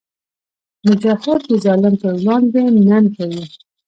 مجاهد 0.87 1.41
د 1.49 1.51
ظالم 1.65 1.93
پر 2.01 2.13
وړاندې 2.21 2.61
ننګ 2.89 3.07
کوي. 3.15 3.43